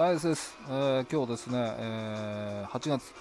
[0.00, 3.12] はいです、えー、今日ですね、えー、8月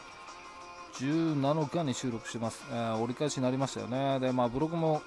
[0.94, 4.18] 17日に収録してます、えー、折り返しになりましたよね。
[4.22, 5.02] でまあブログも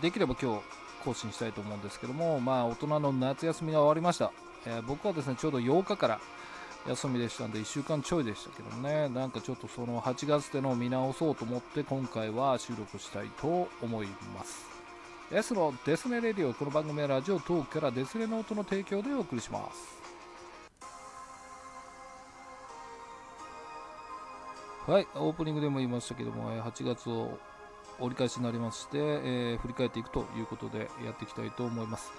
[0.00, 0.62] できれば今日
[1.04, 4.32] 更新したいと思うんですけどもまあ大人の夏休みが終わりました、
[4.66, 6.20] えー、僕はですねちょうど8日から
[6.88, 14.66] 休みでしたんで1週間ちょいでしたけどもねなんかちょっとその8月での見直そうと思って今回は収録したいと思います。
[15.30, 20.01] ですのデスネレディオこの番組はラジオトークからデスネノートの提供でお送りします。
[24.92, 27.38] はいオープニングでも言いましたけども8月を
[27.98, 32.12] 折り返しになりまして、えー、振り返っていくということでやっていきたいと思います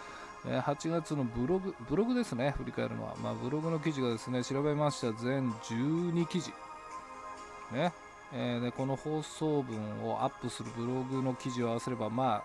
[0.44, 3.16] 8月のブログ、ブログですね、振り返るのは。
[3.23, 6.52] まあ、ブログの記事がですね、調べました、全12記事。
[7.72, 7.94] ね。
[8.34, 12.44] えー、でこの放送文をアップするブログの記事を合わせれば、まあ、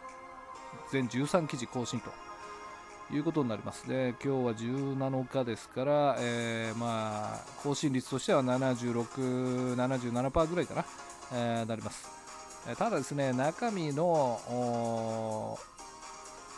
[0.93, 2.13] 全13記事更新と
[3.11, 3.89] いうことになります。
[3.89, 10.85] で、今日は17日ですから、えー、まあ、更新率としては76、77%ぐらいかな、
[11.33, 12.19] えー、なります。
[12.77, 15.59] ただですね、中身の、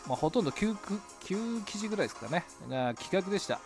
[0.07, 0.75] まあ、ほとんど 9,
[1.21, 3.59] 9記事ぐらいですかね、が企画でした。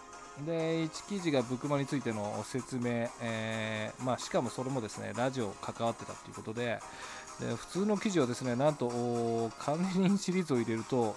[0.45, 6.79] で、1記事がブクマについての説明、えー、まあ、しかもそれもですね、ラジオ関わってたということで、
[7.39, 11.15] で普通の記事はですね、なんと、管理人シリーズを入れると、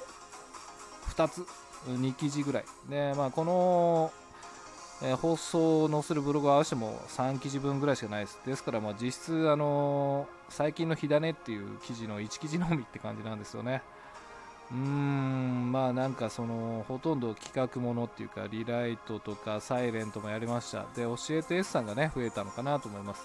[1.19, 1.47] 2つ、
[1.89, 2.65] 2記事ぐらい。
[2.89, 4.13] で、まあ、この、
[5.03, 8.39] えー、放送を載せるブログを合わせても3記事分ぐらいしかないです。
[8.47, 13.83] ですから、まあ、実質、あのー、最近の火種っていう記事の1記事のみって感じなんですよね。
[14.71, 20.87] うーん、まあなんかその、ほとんど企画ものっていうか、リライトとかサイレントもやりました。
[20.95, 23.23] で、教えて S さんがね、増えたのかなと思います。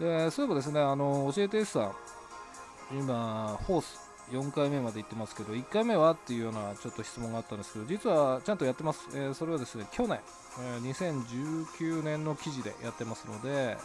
[0.00, 9.08] で、そういえばですね、あの、教えて S さん、今、ホース4回目まで行ってますけど、1回目はっていうようなちょっと質問があったんですけど、実はちゃんとやってます。
[9.14, 10.20] えー、それはですね、去年、
[10.60, 11.24] えー、
[11.70, 13.76] 2019年の記事でやってますので、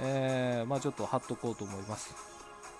[0.00, 2.14] えー、まあちょっと貼っとこうと思います。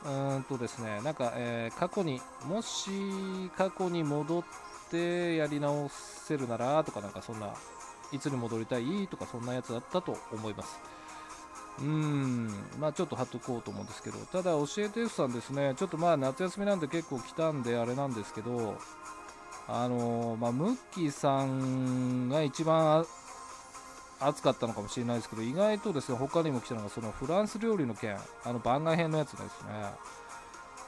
[0.04, 2.90] うんとですね、なんか、え、過去に、もし
[3.56, 4.44] 過去に戻っ
[4.90, 7.54] てやり直せるならとか、なんかそんな、
[8.12, 10.78] いつに戻りたいとか、そんなやつだったと思います。
[11.80, 12.48] うん、
[12.78, 18.78] まあちょっと貼っとこうと思うんですけど、ただ教えて F さんですね、ちょっとまあ夏休みなんで結構来たんであれなんですけど、
[19.66, 23.04] あのー、まあムッキーさんが一番
[24.20, 29.90] 暑かったのかもしれないですけど、意外とですね、他にも来たのが、そのフランス料理の件、あの番外編のやつですね。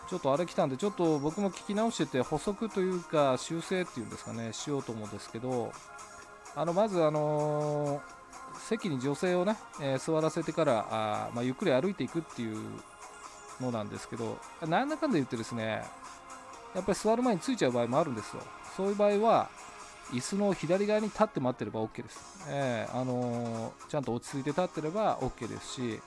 [0.09, 5.73] ちょっとあれ来たんで、ちょっと僕も聞き直してて、補足というか、修正っていうんですかね、しようと思うんですけど、
[6.55, 8.16] あの、まず、あのー、
[8.61, 12.59] 席に女性をね、えー、座らせてから、あまあ、ゆっくり歩いていくっていう
[13.61, 15.85] のなんですけど、なんだかんだ言ってですね、
[16.75, 18.43] やっぱり座る前についちゃう場合もあるんですよ。
[18.77, 19.49] そういう場合は、
[20.13, 22.47] 椅子の左側に立って待ってれば OK です。
[22.49, 26.01] えー、あのー、ちゃんと落ち着いて立ってれば OK ですし、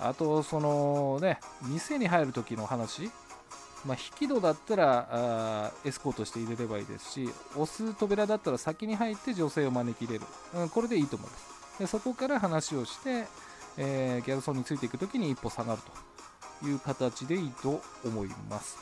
[0.00, 3.10] あと、そのね、店に入るときの話、
[3.86, 10.26] まあ、引き戸だったらあエスコートして入れればいいですし、押す扉だったら先に入って女性を招き入れる。
[10.54, 11.55] うん、これでいいと思います。
[11.78, 13.26] でそこから話をして、
[13.76, 15.82] えー、ギャルソンについていくときに一歩下がる
[16.60, 18.78] という形でいいと思います。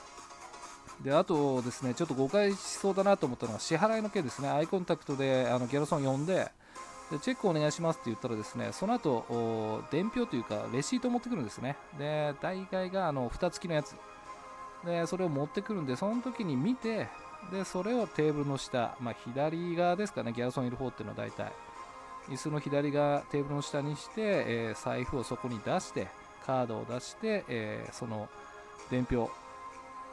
[1.03, 6.53] で、あとですね、ちょっと誤解しそうだなと思ったのは、支払いの件ですね、アイコンタクトであのギャルソン呼んで
[7.11, 11.77] で、チェックお願いしますって言ったらですね、その後、伝票というか、レシートを持ってくるんですね。
[11.99, 13.95] で、大概があの蓋付きのやつ。
[14.85, 17.09] で、それを持ってくるんで、その時に見て、
[17.53, 21.53] で、それをテーブルの下、まあ、左側ですかね、ギャルソンいる方っていうのは大体。
[22.31, 26.09] 椅子の左側、テーブルの下にして、えー、財布をそこに出して、
[26.47, 28.29] カードを出して、えー、その
[28.91, 29.31] 伝票、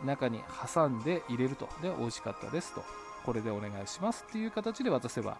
[0.06, 0.42] 中に
[0.74, 1.70] 挟んで入れると。
[1.82, 2.84] で、美味しかったですと。
[3.26, 5.38] これでお願いしますっていう形で渡せば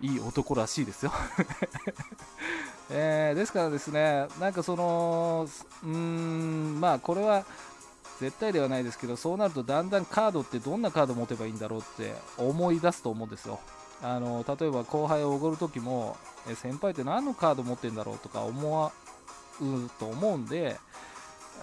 [0.00, 1.12] いい男らしいですよ
[2.90, 5.48] えー、ですからですね、なんかその、
[5.82, 7.44] うーん、まあこれは
[8.20, 13.58] 絶対ではないですけど、そうなるとだんだんカードってどんなカード持てばいいんだろうって思い出すと思うんですよ。
[14.02, 16.16] あの例えば後輩をおごるときも、
[16.48, 18.92] え先輩って何のカード持ってんだろうとか思
[19.60, 20.78] うと思うんで、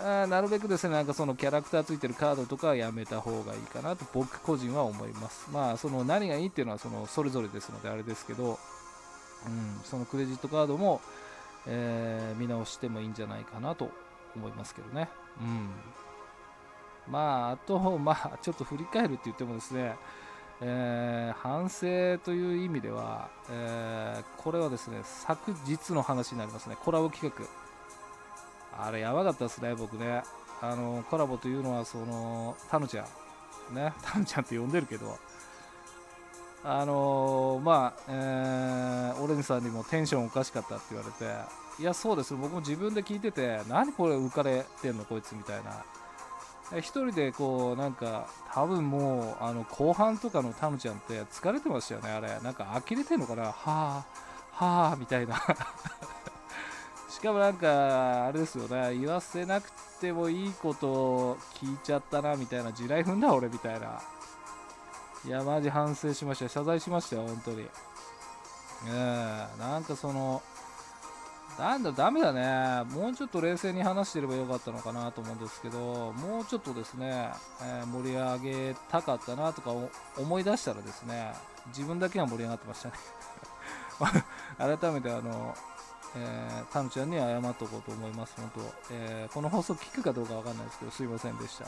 [0.02, 5.50] あなるべくですね、なんかそのキャラクターついてるカードとかはやめた方がいいかなと僕個人は思います。
[5.52, 8.58] まあ、その何がいいっていうのはそのそれぞれですのであれですけど、
[9.46, 11.02] うん、そのクレジットカードも、
[11.68, 13.92] えー、見直してもいいんじゃないかなと
[14.36, 15.10] 思いますけどね。
[15.40, 15.70] うん。
[17.08, 19.96] まあ、あと、まあ、ちょっと振り返るって言ってもですね、
[20.62, 27.46] えー、反省という意味では、えー、これはですね、昨日の話になりますね、コラボ企画。
[28.86, 30.24] あれやばかったですね、僕ね。
[30.62, 33.06] あの、コラボというのは、その、タヌちゃ
[33.72, 33.76] ん。
[33.76, 35.18] ね、タヌちゃんって呼んでるけど、
[36.64, 41.26] あのー、まあ、えー、オレンジさんにもテンションおかしかったって言われて、
[41.82, 45.84] いや、そうです、僕も自分で聞いてて、何これ浮かれてんの、こいつみたいな。
[46.80, 52.40] 一人でこうなんか多分もうあの後半とかのタムちゃんって疲れてましたよねあれ。
[52.42, 53.46] なんか呆れてんのかな。
[53.46, 54.06] はあ
[54.52, 55.36] はあみたいな。
[57.10, 58.98] しかもなんかあれですよね。
[58.98, 62.72] 言わせなくてもいいことを聞いちゃったなみたいな。
[62.72, 64.02] 地雷踏んだ俺みたいな。
[65.26, 66.50] いやマジ反省しました。
[66.50, 67.62] 謝罪しましたよ本当に。
[67.62, 67.68] え
[68.88, 70.42] えー、なんかその
[71.60, 72.84] なんだ、ダメだね。
[72.92, 77.30] もうちょっと冷静に話してればよかったのかなと思うんですけど、もうちょっとですね、
[77.62, 79.72] えー、盛り上げたかったなとか
[80.18, 81.34] 思い出したらですね、
[81.68, 82.96] 自分だけが盛り上がってましたね。
[84.80, 85.56] 改めてあの、
[86.16, 88.62] えー、タムちゃんに謝っとこうと思います、本当。
[88.92, 91.66] えー、この放送聞くかどうかわかんないですけど、すいませんでした。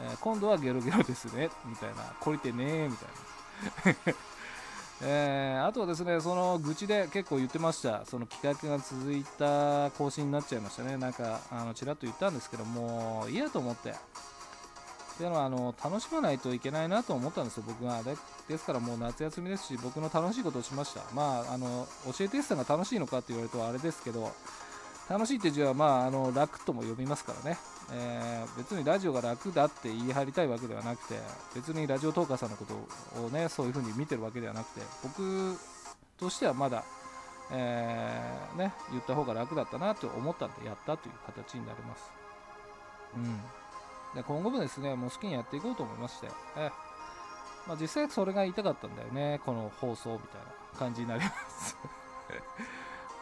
[0.00, 2.02] えー、今度はゲロゲロですね、みたいな。
[2.20, 4.14] 懲りてねー、みたいな。
[5.00, 13.94] えー、あとはですね、その愚痴で結構言ってました、その企画が続いた更新になっちゃいましたね、なんか、あのちらっと言ったんですけども、いいやと思って、っ
[15.18, 18.02] ていうのはあの楽しまないといけないなと思ったんですよ、僕が。
[18.02, 18.16] で
[18.48, 21.02] ですからもう夏休みですし、僕の楽しいことをしました。
[21.14, 21.86] まあ、あの
[22.16, 24.32] 教えてさんが楽しいのかって言われるとあれですけど、
[25.08, 27.58] 楽しいって字は、まあ、あの楽とも読みますからね、
[27.90, 31.18] えー、別にラジオが楽だって言い張りたいわけではなくて、
[31.54, 35.58] 別にラジオトーカーさんのことをね、そういう風に見てるわけではなくて、僕
[36.18, 36.84] としてはまだ、
[37.50, 42.10] えー、ね、言った方が楽だったなと思ったんで、やったという形になります。
[43.16, 43.40] うん。
[44.14, 46.70] で今後もですね、もう好きにやっていこうと思いまして、え
[47.66, 50.40] まあ、実際それが言いたかったんだよね、この放送みたい
[50.72, 51.76] な感じになります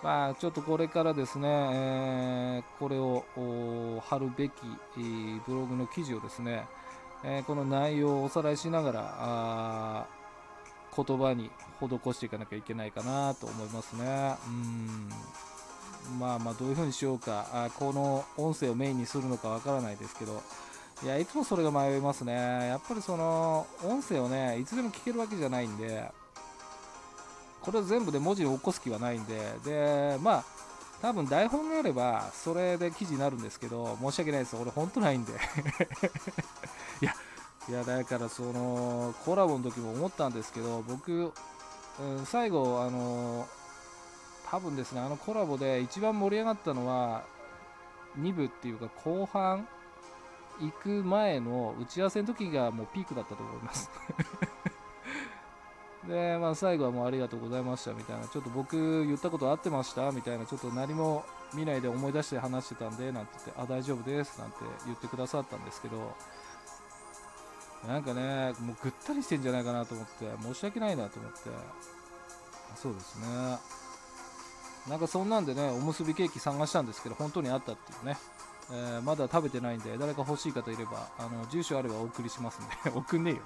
[0.02, 3.24] まあ、ちょっとこれからですね、えー、これを
[4.02, 4.52] 貼るべき、
[5.46, 6.66] ブログの記事をですね、
[7.24, 10.06] えー、この内容をおさらいしながら
[10.96, 11.50] 言葉に
[11.80, 14.36] 施していかなきゃいけないかなと思いますね。
[14.46, 16.20] うん。
[16.20, 17.46] まあまあどういうふうにしようか。
[17.52, 20.40] あこの音声をメインにするのかわからないですけど。
[21.02, 22.32] いやいつもそれが迷いますね。
[22.32, 26.10] やっぱりその音声をねいつでも聞けるわけじゃないんで。
[27.66, 30.44] これ全部で文字を起こす気はないんで、で、まあ、
[31.02, 34.56] 多分台本があれば、それで記事になるんですけど、申し訳ないです。
[34.56, 35.32] 俺、本当ないんで。
[37.02, 37.14] いや、
[37.68, 41.32] いや、だから、その、コラボの時も思ったんですけど、僕、
[41.98, 43.48] うん、最後、あの、
[44.48, 47.24] 多分ですね、あのコラボで一番盛り上がったのは、
[48.20, 49.66] 2部っていうか、後半
[50.60, 53.90] 行く前の打ち合わせの時がもうピークだったと思います。
[56.08, 60.12] で、まあ、最後はもうありがとうございましたみたいな、ちょっと僕言ったことあってました？
[60.12, 66.14] みたいな、ちょっと何も見ないで思い出して話してたんで、なんて言って、あ、大丈夫ですなんて言ってくださったんですけど、
[67.88, 70.12] なんかね、もうぐったりしてんじゃないかなと思って、
[70.42, 71.38] 申し訳ないなと思って、
[72.76, 73.26] そうですね。
[74.88, 78.16] なんかそんなんでね、おむすびケーキ探したんですけど、本当にあったっていうね。
[78.70, 83.40] えー、まだ食べてないんで、誰か欲しい方いれば、あの住所あればお送りしますんで、 送んねえよ、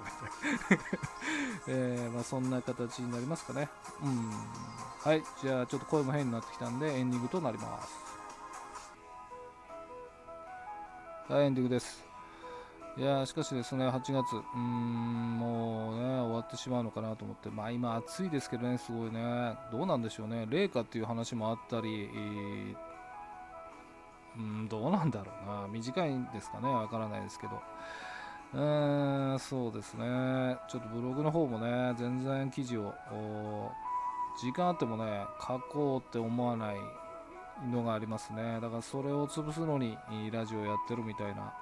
[1.67, 3.69] えー、まあ、そんな形になりますかね。
[4.03, 4.31] うん。
[5.03, 7.93] はい、じゃあちょっと声も変になってきたんで、エンディングとなります。
[11.31, 12.03] はい、エンディングです。
[12.97, 15.50] いやしかしですね、8月、うーん、もう、
[16.51, 22.09] ってしまうのかなと思って、まあ今暑いですけどね、すごいね、どうなんでしょうね、冷夏っていう話もあったり、
[24.37, 25.67] うん、どうなんだろうな。
[25.67, 26.69] 短いんですかね。
[26.69, 27.61] わからないですけど。
[28.53, 30.57] えーん、そうですね。
[30.69, 32.93] ちょっとブログの方もね、全然記事を、
[34.41, 36.77] 時間あってもね、書こうって思わない
[37.69, 38.59] のがありますね。
[38.61, 39.97] だからそれを潰すのに
[40.31, 41.53] ラジオやってるみたいな。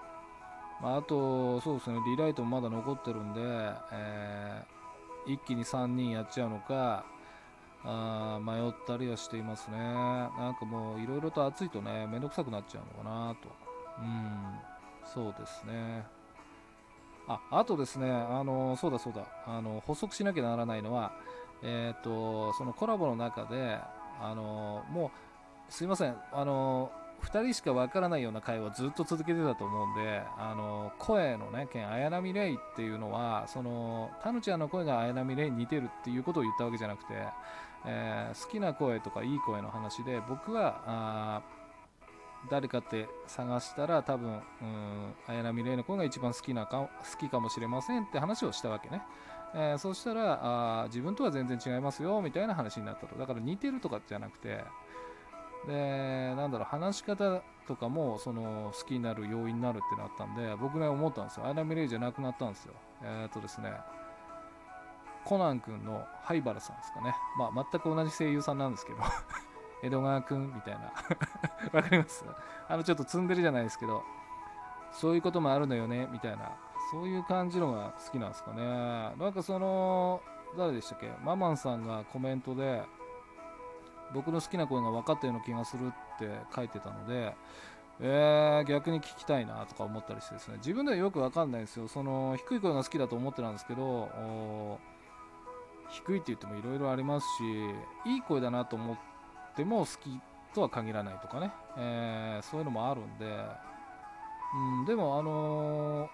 [0.82, 3.42] まあ、あと、そうですね、リライトもまだ残ってるんで、
[3.92, 4.79] えー、
[5.26, 7.06] 一気に3人やっちゃうのか、
[7.84, 9.78] あ迷ったりはしていますね。
[9.78, 13.50] なんかもういろいろと暑いとね、めんどくさくなっちゃうのかなと。
[14.00, 14.60] うん、
[15.06, 16.06] そうですね。
[17.28, 21.14] あ、あとですね、あの、そうだそうだ、あの、補足しなきゃならないのは、
[21.62, 23.78] えっ、ー、と、そのコラボの中で、
[24.20, 25.12] あの、も
[25.70, 37.14] う、すいません、あの、2人しかわからないような会話をずっと続けてたと思うんで、あの声のね、件、綾波レイっていうのは、そのタヌちゃんの声が綾波レイに似てるっていうことを言ったわけじゃなくて、
[37.86, 41.44] えー、好きな声とかいい声の話で、僕は
[42.50, 49.02] 誰かって探したら多分、うん、綾波レイの声が一番好きなか好きかもしれませんって話をしたわけね。
[49.56, 50.40] えー、そしたら
[50.84, 53.16] あ自分とは全然違いますよみたいな話になったと。
[53.18, 54.64] だから似てるとかじゃなくて、
[55.68, 61.46] で、なんだろう、話し方とかも、その、好きになる要因になるってなったんで、僕ね、思ったんですよ。
[61.46, 62.74] アイラミレイじゃなくなったんですよ。
[63.04, 63.74] えー、っとですね、
[65.26, 67.14] コナン君の灰原さんですかね。
[67.38, 69.00] まあ、全く同じ声優さんなんですけど、
[69.84, 70.86] 江戸川君みたいな。
[71.74, 72.26] わかります？
[72.68, 74.04] あの、ちょっと積んでるじゃないですけど、
[74.92, 76.52] そういうこともあるのよね、みたいな。
[76.92, 78.64] そういう感じのが好きなんですかね。
[79.18, 80.22] なんかその、
[80.58, 81.12] 誰でしたっけ？
[81.24, 82.84] ママンさんがコメントで、
[84.14, 87.36] 僕の好きな声が分かったような気がするって書いてたので、
[88.02, 90.56] えー、逆に聞きたいなとか思ったりしてですね。
[90.58, 91.88] 自分ではよく分かんないですよ。
[91.88, 94.80] その低い声が好きだと思ってたんですけど
[95.90, 98.98] 低いって言ってもいろいろありますしいい声だなと思っ
[99.56, 100.20] ても好き
[100.54, 103.26] とは限らないとかね、えー、そういうのもあるんで、
[104.80, 106.10] うん、でもあのー、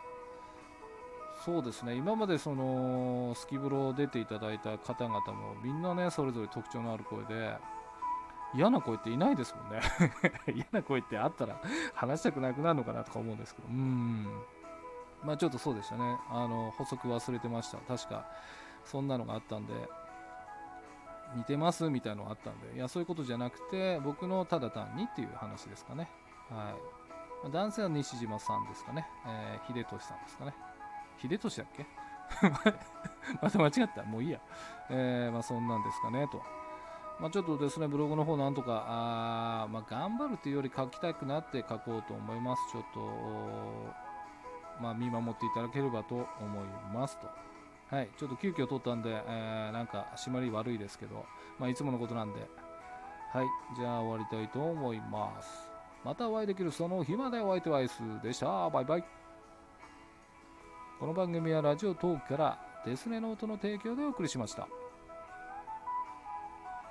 [1.45, 1.95] そうですね。
[1.95, 7.57] 今までそのスキブロを出ていただいた方々もみんなねそれぞれ特徴のある声で
[8.55, 9.81] 嫌な声っていないですもんね。
[10.53, 11.59] 嫌な声ってあったら
[11.93, 13.67] 話したくなくなるのかなとか思うんですけど。
[13.67, 14.25] うん。
[15.23, 16.17] まあちょっとそうでしたね。
[16.29, 17.77] あの補足忘れてました。
[17.79, 18.25] 確か
[18.83, 19.73] そんなのがあったんで
[21.35, 22.75] 似てますみたいなのがあったんで。
[22.75, 26.09] いやそういうことじゃなくて僕のただ単にっていう話ですかね。
[26.49, 26.73] は
[27.45, 27.51] い。
[27.51, 30.55] 男性は西島さんですかね、えー、秀俊さんですかね。
[31.17, 31.85] 秀俊だっけ？
[33.41, 34.03] また間違った。
[34.03, 34.39] もういいや、
[34.89, 36.41] えー、まあそんなんですかねと
[37.19, 42.61] まあ、ちょっとですね、ブログの方なんとか、あまあ、頑張るというより書きたくなって書こうと思います。
[42.71, 42.99] ちょっと、
[44.81, 47.27] まあ、見守っていただければと思いますと。
[47.89, 51.25] はい、ちょっと急遽取ったんで、えー、なんか締まり悪いですけど、
[51.59, 52.39] まあ、いつものことなんで、
[53.31, 53.45] はい、
[53.77, 55.69] じゃあ終わりたいと思います。
[56.03, 58.69] またお会いできるその日までお相手はアイスでした。
[58.69, 59.03] バイバイ。
[60.99, 64.67] この番組はラジオトークからデスネノートの提供でお送りしました。